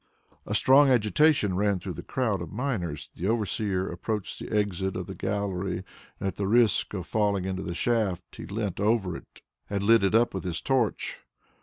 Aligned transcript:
A 0.47 0.55
strong 0.55 0.89
agitation 0.89 1.55
ran 1.55 1.77
through 1.77 1.93
the 1.93 2.01
crowd 2.01 2.41
of 2.41 2.51
miners. 2.51 3.11
The 3.15 3.27
overseer 3.27 3.87
approached 3.87 4.39
the 4.39 4.49
exit 4.51 4.95
of 4.95 5.05
the 5.05 5.13
gallery, 5.13 5.83
and 6.19 6.25
at 6.27 6.37
the 6.37 6.47
risk 6.47 6.95
of 6.95 7.05
falling 7.05 7.45
into 7.45 7.61
the 7.61 7.75
shaft, 7.75 8.35
he 8.37 8.47
leant 8.47 8.79
over 8.79 9.21
and 9.69 9.83
lit 9.83 10.03
it 10.03 10.15
up 10.15 10.33
with 10.33 10.43
his 10.43 10.59
torch. 10.59 11.19